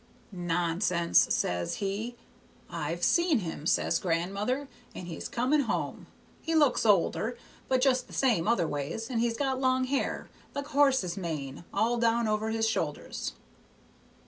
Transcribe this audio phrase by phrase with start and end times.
[0.31, 2.15] 'Nonsense,' says he.
[2.71, 6.07] 'I've seen him,' says grandmother, 'and he's coming home.
[6.41, 10.65] He looks older, but just the same other ways, and he's got long hair, like
[10.65, 13.33] a horse's mane, all down over his shoulders.'